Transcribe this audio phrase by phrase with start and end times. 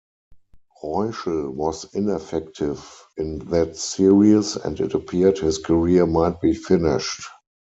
[0.83, 7.21] Reuschel was ineffective in that Series, and it appeared his career might be finished.